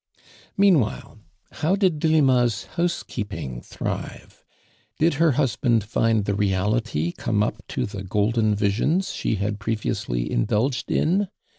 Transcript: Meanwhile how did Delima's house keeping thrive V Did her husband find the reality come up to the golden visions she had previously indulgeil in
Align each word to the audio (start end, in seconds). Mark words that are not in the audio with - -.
Meanwhile 0.57 1.19
how 1.51 1.75
did 1.75 1.99
Delima's 1.99 2.63
house 2.73 3.03
keeping 3.03 3.61
thrive 3.61 4.43
V 4.43 4.45
Did 4.97 5.13
her 5.19 5.33
husband 5.33 5.83
find 5.83 6.25
the 6.25 6.33
reality 6.33 7.11
come 7.11 7.43
up 7.43 7.61
to 7.67 7.85
the 7.85 8.01
golden 8.03 8.55
visions 8.55 9.11
she 9.13 9.35
had 9.35 9.59
previously 9.59 10.31
indulgeil 10.31 10.87
in 10.99 11.27